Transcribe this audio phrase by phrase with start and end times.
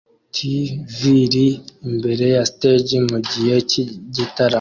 [0.33, 0.35] t
[0.99, 1.47] viri
[1.89, 4.49] imbere ya stage mugihe cy'igitaramo